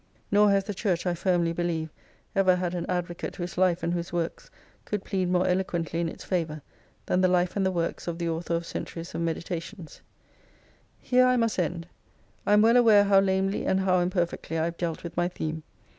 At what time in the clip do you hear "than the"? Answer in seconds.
7.05-7.27